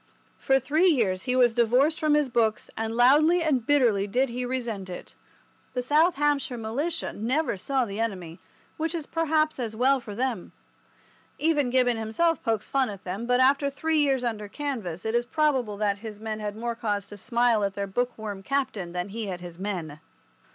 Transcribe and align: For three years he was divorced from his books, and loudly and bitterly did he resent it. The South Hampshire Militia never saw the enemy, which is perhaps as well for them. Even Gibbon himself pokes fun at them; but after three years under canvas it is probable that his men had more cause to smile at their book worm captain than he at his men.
For 0.39 0.59
three 0.59 0.87
years 0.87 1.25
he 1.29 1.35
was 1.35 1.53
divorced 1.53 1.99
from 1.99 2.15
his 2.15 2.27
books, 2.27 2.71
and 2.75 2.95
loudly 2.95 3.43
and 3.43 3.63
bitterly 3.63 4.07
did 4.07 4.29
he 4.29 4.47
resent 4.47 4.89
it. 4.89 5.13
The 5.75 5.83
South 5.83 6.15
Hampshire 6.15 6.57
Militia 6.57 7.13
never 7.13 7.55
saw 7.55 7.85
the 7.85 7.99
enemy, 7.99 8.39
which 8.77 8.95
is 8.95 9.05
perhaps 9.05 9.59
as 9.59 9.75
well 9.75 9.99
for 9.99 10.15
them. 10.15 10.53
Even 11.37 11.69
Gibbon 11.69 11.97
himself 11.97 12.41
pokes 12.41 12.67
fun 12.67 12.89
at 12.89 13.03
them; 13.03 13.27
but 13.27 13.39
after 13.41 13.69
three 13.69 13.99
years 13.99 14.23
under 14.23 14.47
canvas 14.47 15.05
it 15.05 15.13
is 15.13 15.23
probable 15.27 15.77
that 15.77 15.99
his 15.99 16.19
men 16.19 16.39
had 16.39 16.55
more 16.55 16.73
cause 16.73 17.07
to 17.09 17.15
smile 17.15 17.63
at 17.63 17.75
their 17.75 17.85
book 17.85 18.17
worm 18.17 18.41
captain 18.41 18.93
than 18.93 19.09
he 19.09 19.29
at 19.29 19.39
his 19.41 19.59
men. 19.59 19.99